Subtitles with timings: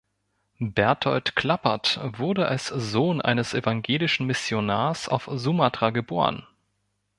[0.57, 6.43] Bertold Klappert wurde als Sohn eines evangelischen Missionars auf Sumatra geboren.